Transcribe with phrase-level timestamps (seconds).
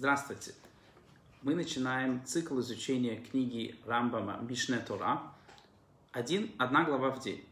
[0.00, 0.54] Здравствуйте!
[1.42, 5.20] Мы начинаем цикл изучения книги Рамбама Мишне Тора.
[6.10, 7.44] Один, одна глава в день.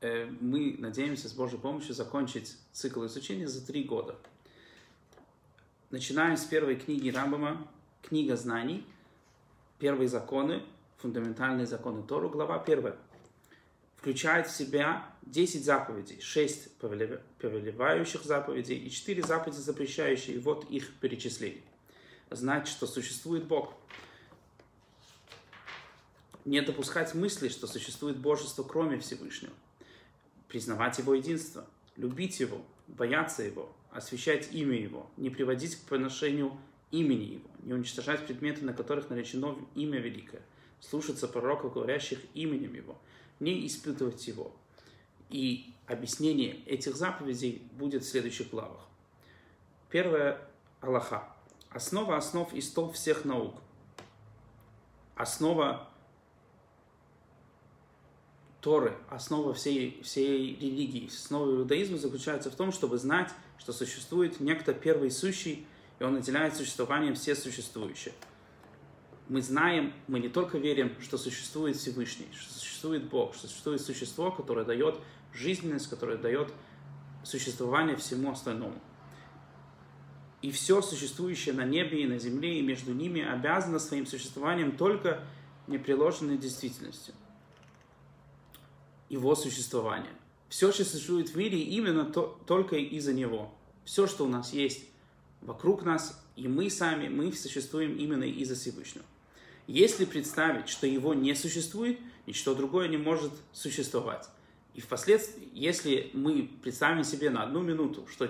[0.00, 4.14] Э, мы надеемся с Божьей помощью закончить цикл изучения за три года.
[5.90, 7.66] Начинаем с первой книги Рамбама,
[8.02, 8.86] книга знаний,
[9.80, 10.62] первые законы,
[10.98, 12.96] фундаментальные законы Тору, глава первая.
[14.02, 20.34] Включает в себя 10 заповедей, 6 повелевающих заповедей и 4 заповеди запрещающие.
[20.34, 21.62] И вот их перечисление.
[22.28, 23.74] Знать, что существует Бог.
[26.44, 29.52] Не допускать мысли, что существует божество, кроме Всевышнего.
[30.48, 31.64] Признавать Его единство.
[31.94, 36.58] Любить Его, бояться Его, освящать имя Его, не приводить к поношению
[36.90, 40.42] имени Его, не уничтожать предметы, на которых наречено имя великое,
[40.80, 42.98] слушаться пророков, говорящих именем Его,
[43.40, 44.52] не испытывать Его,
[45.30, 48.80] и объяснение этих заповедей будет в следующих главах.
[49.90, 50.40] Первое–
[50.80, 51.28] Аллаха.
[51.70, 53.54] Основа основ и столб всех наук.
[55.14, 55.88] Основа
[58.62, 64.72] Торы, основа всей, всей религии, основа иудаизма заключается в том, чтобы знать, что существует некто
[64.72, 65.66] первый сущий,
[65.98, 68.14] и он наделяет существованием все существующие.
[69.28, 74.30] Мы знаем, мы не только верим, что существует Всевышний, что существует Бог, что существует существо,
[74.30, 74.98] которое дает
[75.32, 76.52] жизненность, которая дает
[77.24, 78.80] существование всему остальному.
[80.42, 85.22] И все существующее на небе и на земле и между ними обязано своим существованием только
[85.68, 87.14] непреложенной действительностью.
[89.08, 90.12] Его существование.
[90.48, 93.54] Все, что существует в мире, именно то, только из-за него.
[93.84, 94.84] Все, что у нас есть
[95.40, 99.04] вокруг нас, и мы сами, мы существуем именно из-за Всевышнего.
[99.66, 104.28] Если представить, что его не существует, ничто другое не может существовать.
[104.74, 108.28] И впоследствии, если мы представим себе на одну минуту, что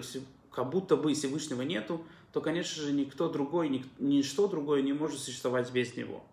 [0.51, 5.21] как будто бы Всевышнего нету, то, конечно же, никто другой, ни, ничто другое не может
[5.21, 6.25] существовать без него.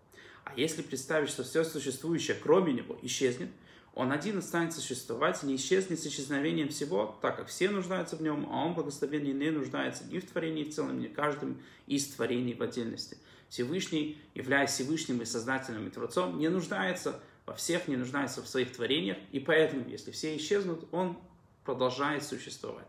[0.45, 3.49] А если представить, что все существующее, кроме него, исчезнет,
[3.93, 8.47] он один останется существовать, не исчезнет с исчезновением всего, так как все нуждаются в нем,
[8.51, 12.53] а он благословенный не нуждается ни в творении в целом, ни в каждом из творений
[12.53, 13.17] в отдельности.
[13.49, 18.71] Всевышний, являясь Всевышним и Создателем и Творцом, не нуждается во всех, не нуждается в своих
[18.71, 21.17] творениях, и поэтому, если все исчезнут, он
[21.65, 22.87] продолжает существовать.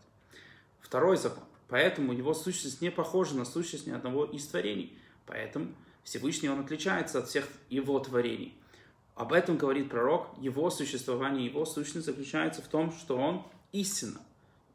[0.81, 1.45] Второй закон.
[1.69, 4.99] Поэтому его сущность не похожа на сущность ни одного из творений.
[5.25, 5.73] Поэтому
[6.03, 8.55] Всевышний он отличается от всех его творений.
[9.15, 10.29] Об этом говорит пророк.
[10.41, 14.21] Его существование, его сущность заключается в том, что он истина.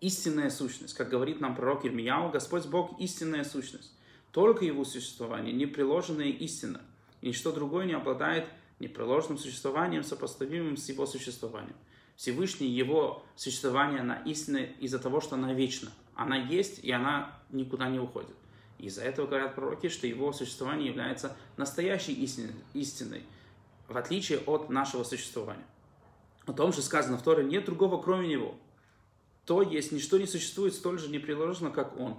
[0.02, 0.94] Истинная сущность.
[0.94, 3.92] Как говорит нам пророк Ирмияу, Господь Бог истинная сущность.
[4.32, 6.82] Только его существование, неприложенная истина.
[7.22, 8.48] И ничто другое не обладает
[8.80, 11.76] непреложным существованием, сопоставимым с его существованием.
[12.16, 15.92] Всевышний, его существование, она истинна из-за того, что она вечна.
[16.14, 18.36] Она есть, и она никуда не уходит.
[18.78, 23.24] Из-за этого говорят пророки, что его существование является настоящей истиной,
[23.88, 25.66] в отличие от нашего существования.
[26.46, 28.56] О том же сказано в Торе, нет другого, кроме него.
[29.46, 32.18] То есть, ничто не существует столь же непреложно, как он.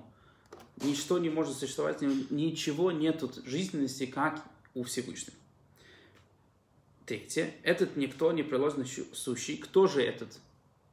[0.82, 4.44] Ничто не может существовать, ничего нет жизненности, как
[4.74, 5.36] у Всевышнего.
[7.06, 7.54] Третье.
[7.62, 9.56] Этот никто не приложенный сущий.
[9.56, 10.38] Кто же этот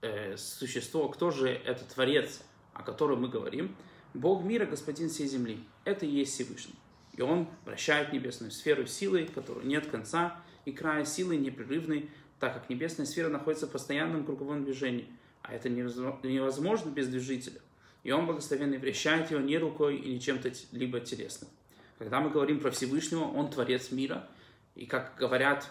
[0.01, 2.41] э, существо, кто же этот творец,
[2.73, 3.75] о котором мы говорим?
[4.13, 5.63] Бог мира, Господин всей земли.
[5.85, 6.75] Это и есть Всевышний.
[7.17, 12.09] И Он вращает небесную сферу силой, которой нет конца, и края силы непрерывной,
[12.39, 15.07] так как небесная сфера находится в постоянном круговом движении.
[15.41, 17.61] А это невозможно без движителя.
[18.03, 21.49] И Он благословенный вращает его не рукой или чем-то либо телесным.
[21.97, 24.27] Когда мы говорим про Всевышнего, Он творец мира.
[24.75, 25.69] И как говорят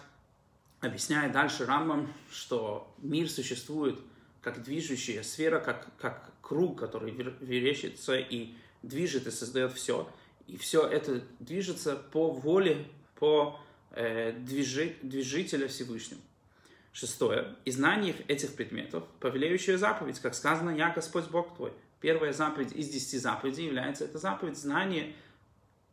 [0.79, 3.99] объясняет дальше Рамбам, что мир существует
[4.41, 10.09] как движущая сфера, как, как круг, который верещится и движет и создает все.
[10.47, 13.59] И все это движется по воле, по
[13.93, 16.21] движи, движителя Всевышнего.
[16.91, 17.55] Шестое.
[17.65, 21.73] И знание этих предметов, повелеющая заповедь, как сказано, «Я Господь Бог твой».
[21.99, 25.13] Первая заповедь из десяти заповедей является эта заповедь знания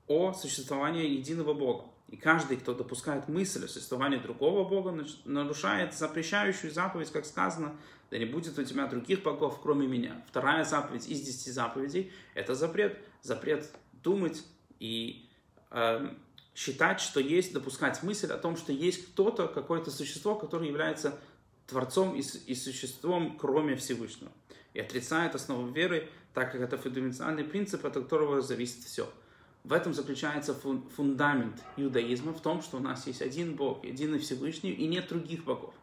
[0.09, 1.85] о существовании единого Бога.
[2.09, 7.77] И каждый, кто допускает мысль о существовании другого Бога, нарушает запрещающую заповедь, как сказано,
[8.11, 10.21] да не будет у тебя других богов, кроме меня.
[10.27, 12.99] Вторая заповедь из десяти заповедей– это запрет.
[13.23, 13.71] Запрет
[14.03, 14.43] думать
[14.81, 15.29] и
[15.71, 16.09] э,
[16.55, 21.19] считать, что есть, допускать мысль о том, что есть кто-то, какое-то существо, которое является
[21.67, 24.33] Творцом и, и существом, кроме Всевышнего.
[24.75, 29.09] И отрицает основу веры, так как это фундаментальный принцип, от которого зависит все–
[29.63, 34.71] в этом заключается фундамент иудаизма, в том, что у нас есть один Бог, единый Всевышний,
[34.71, 35.75] и нет других богов.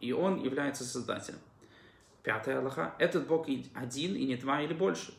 [0.00, 1.38] И Он является Создателем.
[2.22, 2.94] Пятая Аллаха.
[2.98, 5.14] Этот Бог один и не два или больше.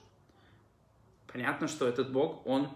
[1.27, 2.69] Понятно, что этот Бог, он,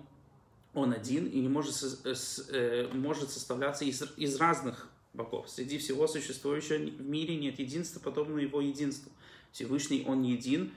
[0.73, 5.49] он один и не может, с, э, может составляться из, из разных богов.
[5.49, 9.11] Среди всего существующего в мире нет единства, подобного его единству.
[9.51, 10.71] Всевышний, он един,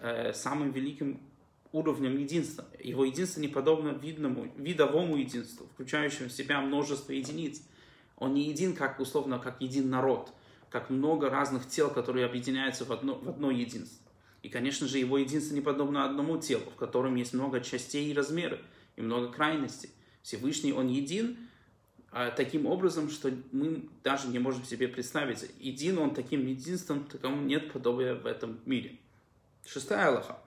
[0.00, 1.20] э, самым великим
[1.72, 2.66] уровнем единства.
[2.78, 7.62] Его единство не подобно видному, видовому единству, включающему в себя множество единиц.
[8.16, 10.32] Он не един, как условно, как един народ,
[10.70, 14.06] как много разных тел, которые объединяются в одно, в одно единство.
[14.42, 18.14] И, конечно же, его единство не подобно одному телу, в котором есть много частей и
[18.14, 18.60] размеров,
[18.98, 19.90] и много крайностей.
[20.22, 21.38] Всевышний, он един,
[22.10, 25.48] а, таким образом, что мы даже не можем себе представить.
[25.60, 28.98] Един он таким единством, такому нет подобия в этом мире.
[29.64, 30.38] Шестая Аллаха.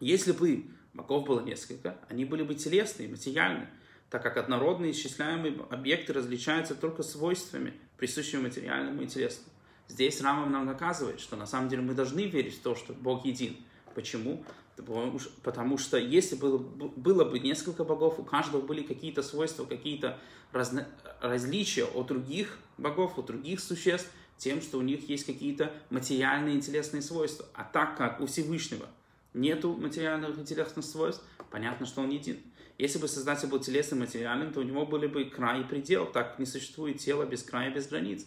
[0.00, 3.70] Если бы богов было несколько, они были бы телесные, материальные,
[4.10, 9.50] так как однородные исчисляемые объекты различаются только свойствами, присущими материальному и телесному.
[9.86, 13.24] Здесь Рамам нам наказывает, что на самом деле мы должны верить в то, что Бог
[13.24, 13.56] един.
[13.94, 14.44] Почему?
[14.76, 20.18] Потому что если было, было бы несколько богов, у каждого были какие-то свойства, какие-то
[20.52, 20.88] разно,
[21.20, 26.62] различия от других богов, от других существ, тем, что у них есть какие-то материальные и
[26.62, 27.46] телесные свойства.
[27.52, 28.86] А так как у Всевышнего
[29.34, 32.38] нету материальных и телесных свойств, понятно, что он един.
[32.78, 36.06] Если бы Создатель был телесным материальным, то у него были бы край и предел.
[36.06, 38.26] Так не существует тело без края, без границ.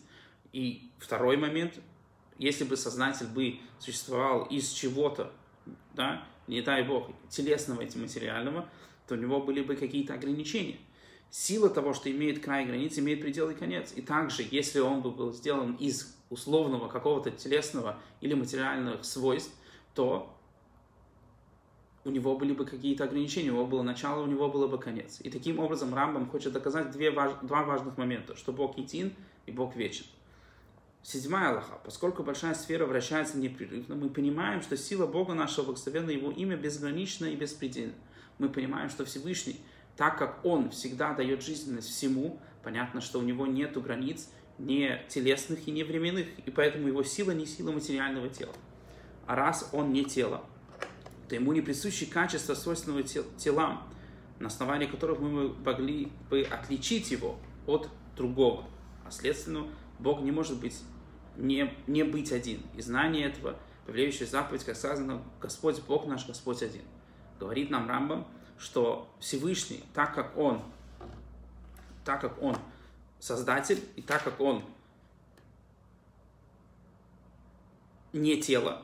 [0.51, 1.79] И второй момент,
[2.37, 5.31] если бы Создатель бы существовал из чего-то,
[5.95, 8.67] да, не дай Бог, телесного и материального,
[9.07, 10.77] то у него были бы какие-то ограничения.
[11.29, 13.93] Сила того, что имеет край и границ, имеет предел и конец.
[13.95, 19.53] И также, если он бы был сделан из условного какого-то телесного или материальных свойств,
[19.95, 20.35] то
[22.05, 25.21] у него были бы какие-то ограничения, у него было начало, у него было бы конец.
[25.21, 29.13] И таким образом Рамбам хочет доказать две, два важных момента, что Бог един
[29.45, 30.05] и Бог вечен.
[31.03, 31.81] Седьмая Аллаха.
[31.83, 37.25] Поскольку большая сфера вращается непрерывно, мы понимаем, что сила Бога нашего благословенного Его имя безгранична
[37.25, 37.93] и беспредельна.
[38.39, 39.59] Мы понимаем, что Всевышний,
[39.97, 45.67] так как Он всегда дает жизненность всему, понятно, что у Него нет границ, не телесных
[45.67, 48.53] и не временных, и поэтому Его сила не сила материального тела.
[49.27, 50.45] А раз Он не тело,
[51.27, 53.83] то ему не присущи качества, свойственного телам,
[54.39, 58.63] на основании которых мы могли бы отличить его от другого.
[59.05, 59.67] А следственно,
[60.03, 60.77] Бог не может быть,
[61.37, 62.61] не, не быть один.
[62.75, 66.83] И знание этого, повелевающая заповедь, как сказано, Господь Бог наш, Господь один.
[67.39, 68.27] Говорит нам Рамбам,
[68.57, 70.61] что Всевышний, так как Он,
[72.05, 72.57] так как Он
[73.19, 74.63] Создатель, и так как Он
[78.11, 78.81] не тело,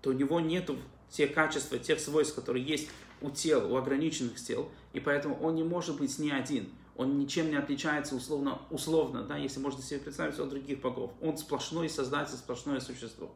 [0.00, 0.78] то у него нету
[1.10, 2.88] те качества, тех свойств, которые есть
[3.20, 6.68] у тел, у ограниченных тел, и поэтому он не может быть ни один.
[6.98, 11.12] Он ничем не отличается условно, условно да, если можно себе представить, от других богов.
[11.20, 13.32] Он сплошной создатель, сплошное существо.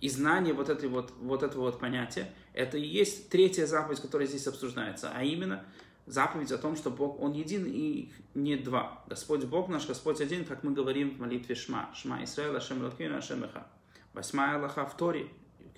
[0.00, 4.26] И знание вот, этой вот, вот этого вот понятия, это и есть третья заповедь, которая
[4.26, 5.64] здесь обсуждается, а именно
[6.06, 9.04] заповедь о том, что Бог, Он един и не два.
[9.06, 11.90] Господь Бог наш, Господь один, как мы говорим в молитве Шма.
[11.94, 13.68] Шма Исраил, Ашем Лакин, Ашем Эха.
[14.14, 15.28] Восьмая Аллаха в Торе,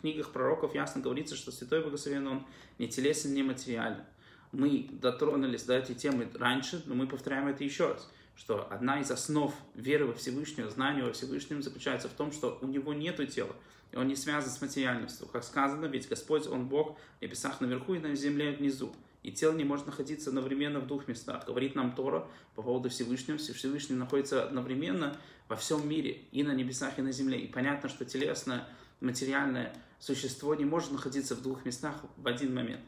[0.01, 2.47] книгах пророков ясно говорится, что Святой Благословен Он
[2.79, 4.03] не телесен, не материален.
[4.53, 9.11] Мы дотронулись до этой темы раньше, но мы повторяем это еще раз, что одна из
[9.11, 13.57] основ веры во Всевышнего, знания во Всевышнем заключается в том, что у него нет тела,
[13.93, 15.27] и он не связан с материальностью.
[15.27, 18.95] Как сказано, ведь Господь, Он Бог, в небесах наверху и на земле внизу.
[19.23, 21.47] И тело не может находиться одновременно в двух местах.
[21.47, 23.39] Говорит нам Тора по поводу Всевышнего.
[23.39, 25.17] Всевышний находится одновременно
[25.49, 27.39] во всем мире, и на небесах, и на земле.
[27.39, 28.67] И понятно, что телесное,
[29.01, 32.81] материальное существо не может находиться в двух местах в один момент.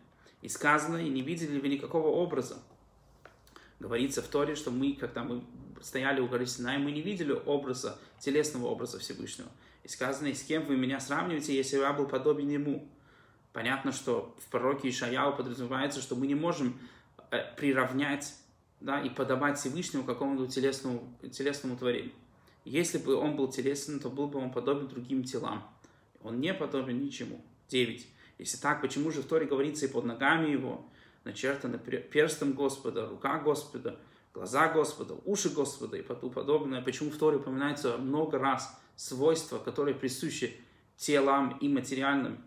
[0.44, 2.58] И сказано, и не видели ли вы никакого образа.
[3.80, 5.42] Говорится в Торе, что мы, когда мы
[5.80, 9.48] стояли у горы Синай, мы не видели образа, телесного образа Всевышнего.
[9.84, 12.86] И сказано, и с кем вы меня сравниваете, если я был подобен ему.
[13.54, 16.78] Понятно, что в пророке Ишаяу подразумевается, что мы не можем
[17.30, 18.34] э, приравнять
[18.80, 22.12] да, и подобать Всевышнему какому-то телесному, телесному творению.
[22.66, 25.66] Если бы он был телесным, то был бы он подобен другим телам.
[26.22, 27.42] Он не подобен ничему.
[27.68, 28.06] 9.
[28.38, 30.85] Если так, почему же в Торе говорится и под ногами его
[31.25, 33.99] начертаны перстом Господа, рука Господа,
[34.33, 36.83] глаза Господа, уши Господа и тому подобное?
[36.83, 40.57] Почему в Торе упоминается много раз свойства, которые присущи
[40.97, 42.38] телам и материальным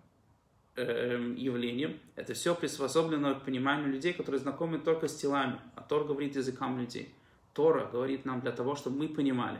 [0.75, 1.99] э, явлениям?
[2.15, 5.59] Это все приспособлено к пониманию людей, которые знакомы только с телами.
[5.75, 7.13] А Тор говорит языкам людей.
[7.53, 9.59] Тора говорит нам для того, чтобы мы понимали,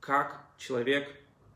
[0.00, 1.08] как человек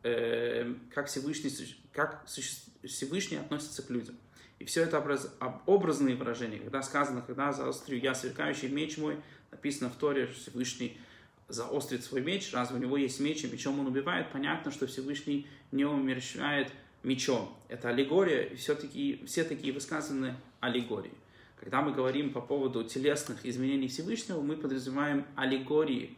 [0.06, 1.50] Эм, как Всевышний,
[1.94, 4.14] как Всевышний относится к людям.
[4.58, 5.34] И все это образ,
[5.64, 6.58] образные выражения.
[6.58, 9.16] Когда сказано, когда заострю я сверкающий меч мой,
[9.50, 10.99] написано в Торе, что Всевышний
[11.49, 15.46] заострит свой меч, разве у него есть меч, и мечом он убивает, понятно, что Всевышний
[15.73, 16.70] не умерщвляет
[17.02, 17.56] мечом.
[17.68, 21.14] Это аллегория, и все-таки все такие высказаны аллегории.
[21.58, 26.14] Когда мы говорим по поводу телесных изменений Всевышнего, мы подразумеваем аллегории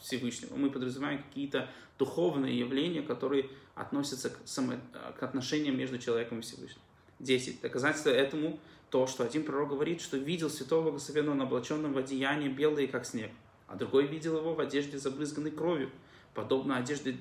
[0.00, 4.74] Всевышнего, мы подразумеваем какие-то духовные явления, которые относятся к, само...
[5.18, 6.80] к отношениям между человеком и Всевышним.
[7.20, 7.60] 10.
[7.60, 8.58] Доказательство этому
[8.90, 13.30] то, что один пророк говорит, что видел святого благословенного облаченным в одеянии белые, как снег,
[13.66, 15.90] а другой видел его в одежде, забрызганной кровью,
[16.34, 17.16] подобно одежде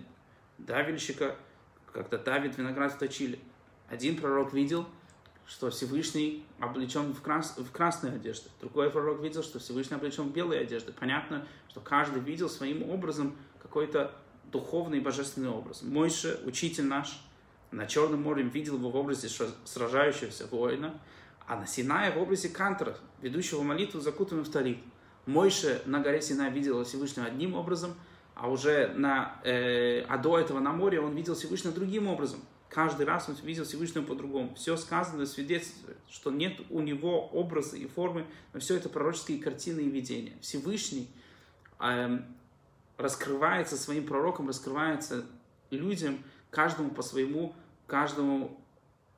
[0.58, 1.36] давильщика,
[1.92, 3.40] когда давит виноград в точиле.
[3.90, 4.86] Один пророк видел,
[5.46, 7.58] что Всевышний облечен в, крас...
[7.58, 8.50] в красной одежде.
[8.62, 10.92] Другой пророк видел, что Всевышний облечен в белой одежде.
[10.92, 14.14] Понятно, что каждый видел своим образом какой-то
[14.52, 15.82] духовный божественный образ.
[15.82, 17.22] Мойше, учитель наш,
[17.72, 19.28] на Черном море видел его в образе
[19.66, 21.00] сражающегося воина,
[21.48, 24.78] а на Синае в образе кантора, ведущего молитву, закутанным в талит.
[25.26, 27.96] Мойше на горе Синай видел Всевышнего одним образом,
[28.36, 32.40] а уже на, э, а до этого на море он видел Всевышнего другим образом.
[32.74, 34.56] Каждый раз он видел Всевышнего по-другому.
[34.56, 39.82] Все сказано свидетельствует, что нет у него образа и формы, но все это пророческие картины
[39.82, 40.34] и видения.
[40.42, 41.08] Всевышний
[41.80, 42.20] э,
[42.98, 45.24] раскрывается своим пророком, раскрывается
[45.70, 47.54] людям, каждому по своему,
[47.86, 48.60] каждому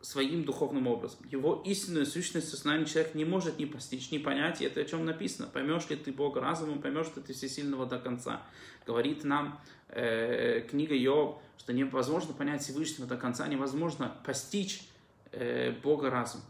[0.06, 1.20] своим духовным образом.
[1.32, 5.04] Его истинную сущность сознания человек не может ни постичь, ни понять, и это о чем
[5.04, 5.50] написано.
[5.52, 8.44] Поймешь ли ты Бога разумом, поймешь ли ты всесильного до конца.
[8.86, 9.60] Говорит нам
[9.90, 14.88] э, книга Йов, что невозможно понять Всевышнего до конца, невозможно постичь
[15.32, 16.46] э, Бога разумом.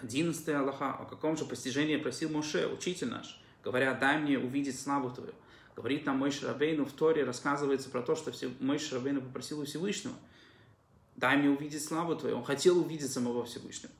[0.00, 5.10] Одиннадцатый Аллаха, о каком же постижении просил Моше, учитель наш, говоря, дай мне увидеть славу
[5.10, 5.32] Твою.
[5.76, 10.14] Говорит нам Мой Шрабейну в Торе, рассказывается про то, что Мой Шрабейну попросил у Всевышнего–
[11.22, 12.38] дай мне увидеть славу Твою.
[12.38, 13.92] Он хотел увидеть самого Всевышнего.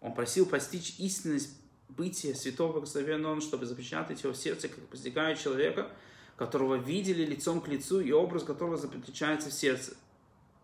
[0.00, 1.50] Он просил постичь истинность
[1.88, 5.90] бытия святого благословенного, чтобы запечатать его в сердце, как постигает человека,
[6.36, 9.96] которого видели лицом к лицу и образ которого запечатляется в сердце.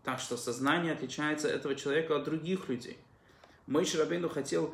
[0.05, 2.97] Так что сознание отличается этого человека от других людей.
[3.67, 4.73] Мой Шарабейну хотел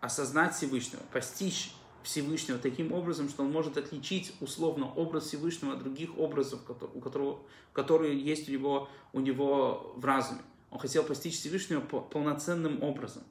[0.00, 6.18] осознать Всевышнего, постичь Всевышнего таким образом, что он может отличить условно образ Всевышнего от других
[6.18, 6.60] образов,
[6.94, 7.40] у которого,
[7.72, 10.40] которые есть у него, у него в разуме.
[10.70, 13.22] Он хотел постичь Всевышнего полноценным образом.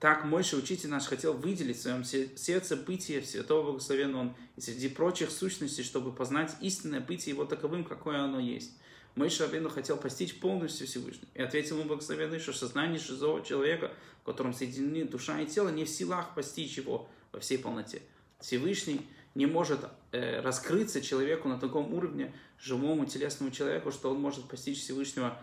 [0.00, 4.88] Так Мойша, учитель наш, хотел выделить в своем сердце бытие Святого Благословенного Он и среди
[4.88, 8.72] прочих сущностей, чтобы познать истинное бытие Его таковым, какое оно есть.
[9.14, 11.28] Мойша Рабейну хотел постичь полностью Всевышнего.
[11.34, 13.92] И ответил ему Благословенный, что сознание шизового человека,
[14.22, 18.00] в котором соединены душа и тело, не в силах постичь его, во всей полноте.
[18.40, 19.80] Всевышний не может
[20.12, 25.36] э, раскрыться человеку на таком уровне, живому телесному человеку, что он может постичь Всевышнего,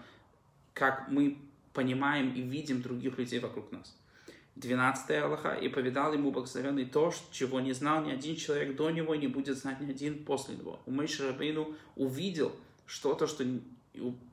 [0.73, 1.37] как мы
[1.73, 3.95] понимаем и видим других людей вокруг нас.
[4.55, 9.13] 12 Аллаха, и повидал ему благословенный то, чего не знал ни один человек до него,
[9.13, 10.81] и не будет знать ни один после него.
[10.85, 12.51] Умейш Рабейну увидел
[12.85, 13.45] что-то, что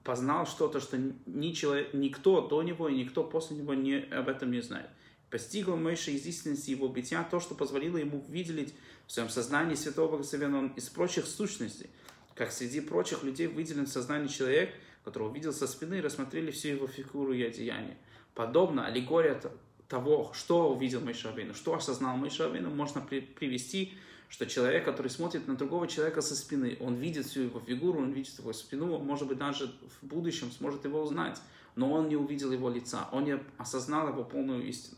[0.05, 4.51] познал что-то, что ни человек, никто до него и никто после него не, об этом
[4.51, 4.89] не знает.
[5.31, 8.75] Постигло Мойша из истинности его бытия то, что позволило ему видеть
[9.07, 11.91] в своем сознании Святого Благословенного из прочих сущностей,
[12.35, 16.69] как среди прочих людей выделен в сознании человек, которого увидел со спины и рассмотрели всю
[16.69, 17.99] его фигуру и одеяние.
[18.35, 19.41] Подобно аллегория
[19.89, 23.95] того, что увидел Мойшабейну, что осознал Мойшабейну, можно при, привести,
[24.29, 28.13] что человек, который смотрит на другого человека со спины, он видит всю его фигуру, он
[28.13, 31.41] видит его спину, может быть, даже в будущем сможет его узнать,
[31.77, 34.98] но он не увидел его лица, он не осознал его полную истину.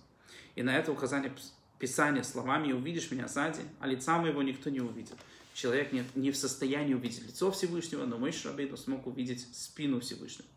[0.55, 1.33] И на это указание
[1.79, 5.17] Писания словами «увидишь меня сзади, а лица моего никто не увидит».
[5.55, 10.49] Человек не, не в состоянии увидеть лицо Всевышнего, но Мой Шрабейну смог увидеть спину Всевышнего.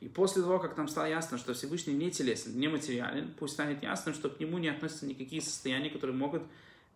[0.00, 3.82] И после того, как нам стало ясно, что Всевышний не телесен, не материален, пусть станет
[3.82, 6.42] ясно, что к нему не относятся никакие состояния, которые могут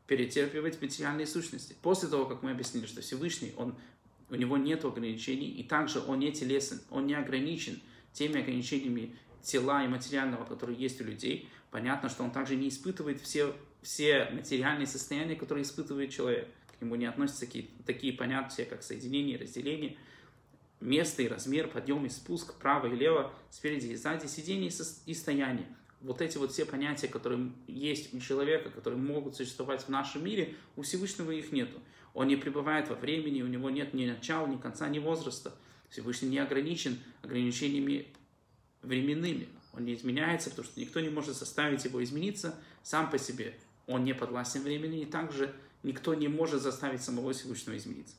[0.07, 1.75] перетерпевать материальные сущности.
[1.83, 3.75] После того, как мы объяснили, что Всевышний, он,
[4.31, 7.81] у него нет ограничений, и также он не телесен, он не ограничен
[8.13, 13.21] теми ограничениями тела и материального, которые есть у людей, понятно, что он также не испытывает
[13.21, 16.49] все, все материальные состояния, которые испытывает человек.
[16.79, 19.97] К нему не относятся такие, такие понятия, как соединение, разделение,
[20.81, 24.71] место и размер, подъем и спуск, право и лево, спереди и сзади, сидение
[25.07, 25.67] и стояние.
[26.01, 30.57] Вот эти вот все понятия, которые есть у человека, которые могут существовать в нашем мире,
[30.75, 31.81] у Всевышнего их нету.
[32.13, 35.55] Он не пребывает во времени, у него нет ни начала, ни конца, ни возраста.
[35.89, 38.07] Всевышний не ограничен ограничениями
[38.83, 39.49] временными.
[39.73, 43.55] Он не изменяется, потому что никто не может заставить его измениться сам по себе.
[43.87, 48.15] Он не подвластен времени, и также никто не может заставить самого Всевышнего измениться.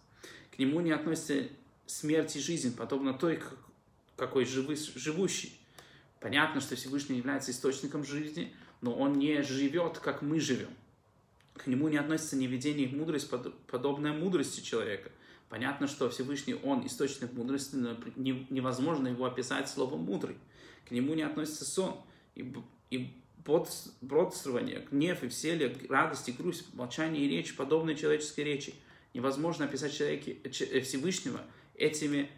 [0.56, 1.48] К нему не относится
[1.86, 3.42] смерть и жизнь, подобно той,
[4.16, 5.58] какой живы, живущий.
[6.20, 10.70] Понятно, что Всевышний является источником жизни, но он не живет, как мы живем.
[11.56, 13.30] К нему не относится ни видение и мудрость,
[13.68, 15.12] подобная мудрости человека.
[15.50, 20.36] Понятно, что Всевышний, Он источник мудрости, но невозможно его описать словом «мудрый».
[20.88, 21.98] К нему не относится сон.
[22.36, 22.54] И,
[22.90, 23.14] и
[23.46, 28.74] бодрствование, гнев и веселье, радость и грусть, молчание и речь, подобные человеческой речи.
[29.14, 31.42] Невозможно описать человека, э, Всевышнего
[31.76, 32.30] этими,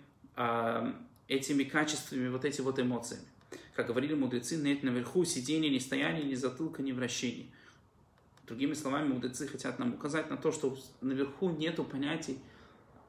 [1.27, 3.25] этими качествами, вот эти вот эмоциями.
[3.75, 7.45] Как говорили мудрецы, нет наверху сидения, ни стояния, ни затылка, ни вращения.
[8.47, 12.37] Другими словами, мудрецы хотят нам указать на то, что наверху нету понятий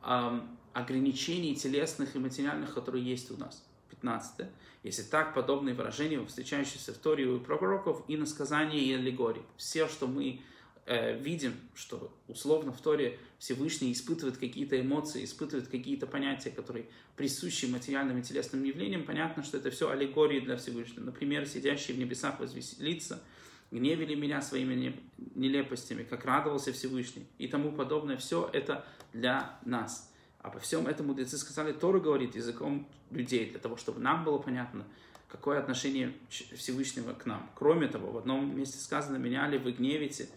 [0.02, 0.40] э,
[0.73, 3.66] ограничений телесных и материальных, которые есть у нас.
[3.90, 4.49] 15.
[4.83, 9.43] Если так, подобные выражения, встречающиеся в Торе у пророков, и насказания и аллегории.
[9.57, 10.40] Все, что мы
[10.87, 17.66] э, видим, что условно в Торе Всевышний испытывает какие-то эмоции, испытывает какие-то понятия, которые присущи
[17.66, 21.05] материальным и телесным явлениям, понятно, что это все аллегории для Всевышнего.
[21.05, 23.23] Например, сидящий в небесах возвеселится,
[23.71, 24.95] гневили меня своими
[25.35, 28.16] нелепостями, как радовался Всевышний и тому подобное.
[28.16, 30.12] Все это для нас.
[30.47, 34.85] Обо всем этом мудрецы сказали, Тора говорит языком людей, для того, чтобы нам было понятно,
[35.26, 37.50] какое отношение Всевышнего к нам.
[37.57, 40.29] Кроме того, в одном месте сказано, меня ли вы гневите,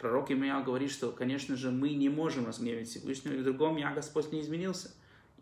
[0.00, 3.94] пророк Имеял говорит, что, конечно же, мы не можем разгневить Всевышнего, и в другом я,
[3.94, 4.90] Господь, не изменился.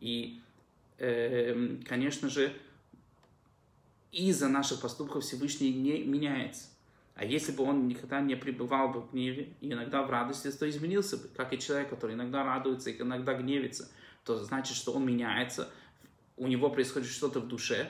[0.01, 0.43] И,
[0.99, 2.53] э, конечно же,
[4.13, 6.67] из-за наших поступков Всевышний не меняется.
[7.15, 10.69] А если бы он никогда не пребывал бы в гневе и иногда в радости, то
[10.69, 13.89] изменился бы, как и человек, который иногда радуется и иногда гневится,
[14.25, 15.71] то значит, что он меняется,
[16.37, 17.89] у него происходит что-то в душе.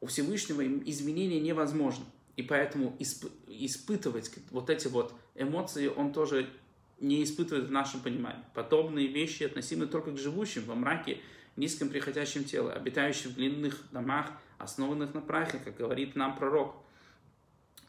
[0.00, 2.04] У Всевышнего изменения невозможно.
[2.36, 6.50] И поэтому исп, испытывать вот эти вот эмоции он тоже
[6.98, 8.42] не испытывает в нашем понимании.
[8.54, 11.20] Подобные вещи относимы только к живущим во мраке,
[11.56, 16.74] низком приходящем теле, обитающим в длинных домах, основанных на прахе, как говорит нам пророк.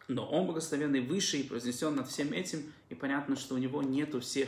[0.07, 4.19] Но он благословенный выше и произнесен над всем этим, и понятно, что у него нету
[4.19, 4.43] всех